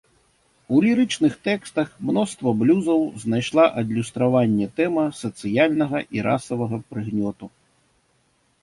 [0.75, 7.45] У лірычных тэкстах мноства блюзаў знайшла адлюстраванне тэма сацыяльнага і расавага прыгнёту.